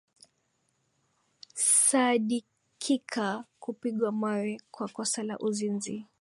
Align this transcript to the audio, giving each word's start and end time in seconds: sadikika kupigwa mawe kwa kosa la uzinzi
sadikika 1.53 3.45
kupigwa 3.59 4.11
mawe 4.11 4.61
kwa 4.71 4.87
kosa 4.87 5.23
la 5.23 5.39
uzinzi 5.39 6.05